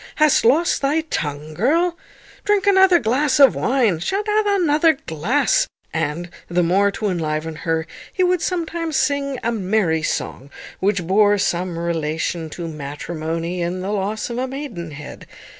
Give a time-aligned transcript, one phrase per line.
[0.15, 1.95] Hast lost thy tongue, girl?
[2.43, 7.85] Drink another glass of wine; sha't drink another glass." And, the more to enliven her,
[8.11, 13.91] he would sometimes sing a merry song, which bore some relation to matrimony and the
[13.91, 15.27] loss of a maidenhead.